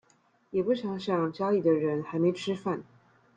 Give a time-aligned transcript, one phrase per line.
[0.49, 2.81] 也不想想家裡的人還沒吃飯